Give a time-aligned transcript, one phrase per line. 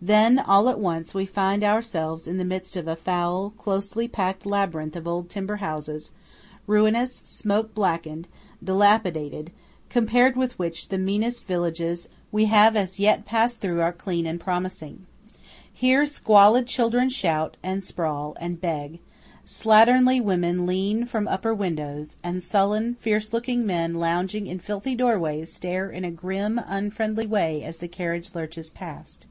[0.00, 4.46] Then, all at once, we find ourselves in the midst of a foul, closely packed
[4.46, 6.12] labyrinth of old timber houses,
[6.68, 8.28] ruinous, smoke blackened,
[8.62, 9.50] dilapidated,
[9.90, 14.38] compared with which the meanest villages we have as yet passed through are clean and
[14.38, 15.04] promising.
[15.72, 19.00] Here squalid children shout, and sprawl, and beg;
[19.44, 25.52] slatternly women lean from upper windows; and sullen, fierce looking men lounging in filthy doorways
[25.52, 29.26] stare in a grim unfriendly way as the carriage lurches past.